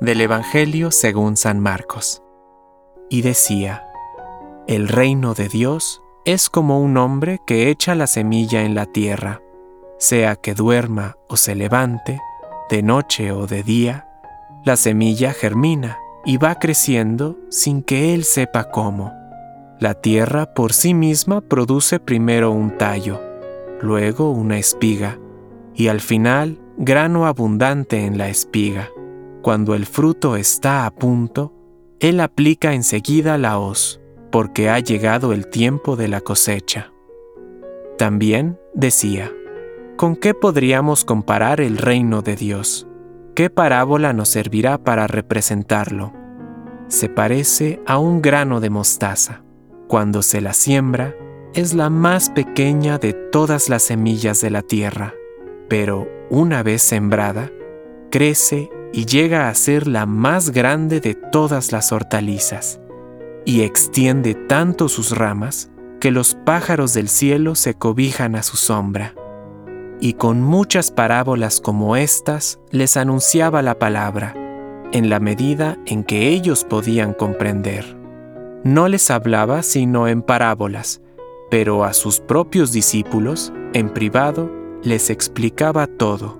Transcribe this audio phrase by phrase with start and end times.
[0.00, 2.22] Del Evangelio según San Marcos.
[3.08, 3.86] Y decía,
[4.66, 9.42] El reino de Dios es como un hombre que echa la semilla en la tierra,
[9.98, 12.20] sea que duerma o se levante,
[12.70, 14.06] de noche o de día,
[14.64, 19.12] la semilla germina y va creciendo sin que él sepa cómo.
[19.78, 23.20] La tierra por sí misma produce primero un tallo,
[23.80, 25.18] luego una espiga,
[25.74, 28.90] y al final grano abundante en la espiga.
[29.42, 31.54] Cuando el fruto está a punto,
[31.98, 36.92] él aplica enseguida la hoz, porque ha llegado el tiempo de la cosecha.
[37.96, 39.32] También decía,
[39.96, 42.86] ¿con qué podríamos comparar el reino de Dios?
[43.34, 46.12] ¿Qué parábola nos servirá para representarlo?
[46.88, 49.42] Se parece a un grano de mostaza.
[49.88, 51.14] Cuando se la siembra,
[51.54, 55.14] es la más pequeña de todas las semillas de la tierra,
[55.68, 57.50] pero una vez sembrada,
[58.10, 62.80] crece y llega a ser la más grande de todas las hortalizas,
[63.44, 69.14] y extiende tanto sus ramas que los pájaros del cielo se cobijan a su sombra.
[70.00, 74.34] Y con muchas parábolas como estas les anunciaba la palabra,
[74.92, 77.96] en la medida en que ellos podían comprender.
[78.64, 81.00] No les hablaba sino en parábolas,
[81.50, 84.50] pero a sus propios discípulos, en privado,
[84.82, 86.39] les explicaba todo